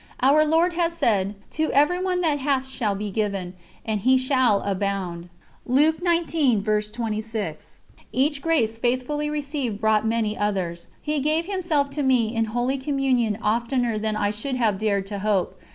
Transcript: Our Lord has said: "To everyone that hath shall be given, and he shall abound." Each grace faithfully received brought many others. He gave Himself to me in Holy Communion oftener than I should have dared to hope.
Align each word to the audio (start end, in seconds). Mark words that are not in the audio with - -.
Our 0.19 0.43
Lord 0.43 0.73
has 0.73 0.93
said: 0.93 1.35
"To 1.51 1.71
everyone 1.73 2.21
that 2.21 2.39
hath 2.39 2.65
shall 2.67 2.95
be 2.95 3.11
given, 3.11 3.53
and 3.85 3.99
he 3.99 4.17
shall 4.17 4.61
abound." 4.61 5.29
Each 8.11 8.41
grace 8.41 8.77
faithfully 8.79 9.29
received 9.29 9.79
brought 9.79 10.07
many 10.07 10.35
others. 10.35 10.87
He 11.03 11.19
gave 11.19 11.45
Himself 11.45 11.91
to 11.91 12.01
me 12.01 12.35
in 12.35 12.45
Holy 12.45 12.79
Communion 12.79 13.37
oftener 13.43 13.99
than 13.99 14.15
I 14.15 14.31
should 14.31 14.55
have 14.55 14.79
dared 14.79 15.05
to 15.05 15.19
hope. 15.19 15.61